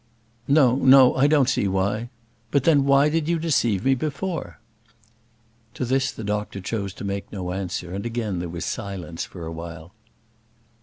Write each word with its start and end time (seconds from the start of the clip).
"No, 0.47 0.77
no; 0.77 1.13
I 1.15 1.27
don't 1.27 1.47
see 1.47 1.67
why. 1.67 2.09
But 2.49 2.63
then 2.63 2.85
why 2.85 3.07
did 3.07 3.29
you 3.29 3.37
deceive 3.37 3.85
me 3.85 3.93
before?" 3.93 4.59
To 5.75 5.85
this 5.85 6.11
the 6.11 6.23
doctor 6.23 6.59
chose 6.59 6.91
to 6.95 7.03
make 7.05 7.31
no 7.31 7.51
answer, 7.53 7.93
and 7.93 8.03
again 8.03 8.39
there 8.39 8.49
was 8.49 8.65
silence 8.65 9.25
for 9.25 9.45
a 9.45 9.51
while. 9.51 9.93